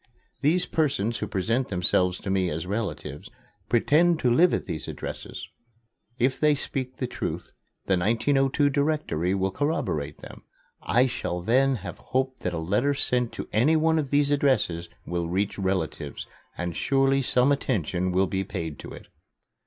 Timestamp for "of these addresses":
13.99-14.89